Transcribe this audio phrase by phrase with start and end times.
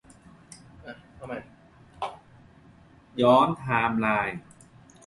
[3.21, 4.37] ย้อนไทม์ไลน์